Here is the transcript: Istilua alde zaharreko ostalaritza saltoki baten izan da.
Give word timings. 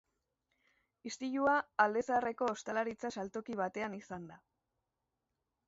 Istilua 1.09 1.57
alde 1.85 2.03
zaharreko 2.07 2.49
ostalaritza 2.55 3.13
saltoki 3.19 3.61
baten 3.63 4.01
izan 4.01 4.29
da. 4.33 4.43